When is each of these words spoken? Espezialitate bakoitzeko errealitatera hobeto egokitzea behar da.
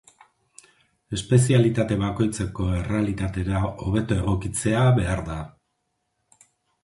Espezialitate 1.17 1.97
bakoitzeko 2.03 2.69
errealitatera 2.79 3.61
hobeto 3.71 4.17
egokitzea 4.23 4.89
behar 5.01 5.21
da. 5.31 5.37